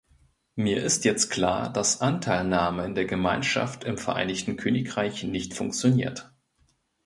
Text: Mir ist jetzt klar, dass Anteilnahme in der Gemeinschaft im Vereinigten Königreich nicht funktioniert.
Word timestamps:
Mir 0.55 0.83
ist 0.83 1.05
jetzt 1.05 1.29
klar, 1.29 1.71
dass 1.71 2.01
Anteilnahme 2.01 2.85
in 2.87 2.95
der 2.95 3.05
Gemeinschaft 3.05 3.83
im 3.83 3.99
Vereinigten 3.99 4.57
Königreich 4.57 5.21
nicht 5.25 5.53
funktioniert. 5.53 6.33